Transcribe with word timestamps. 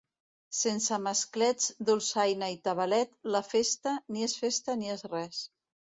Sense 0.59 0.97
masclets, 1.07 1.67
dolçaina 1.89 2.49
i 2.55 2.57
tabalet, 2.69 3.13
la 3.37 3.43
festa, 3.51 3.97
ni 4.17 4.29
és 4.29 4.37
festa, 4.45 4.79
ni 4.83 4.95
és 4.99 5.09
res. 5.13 5.45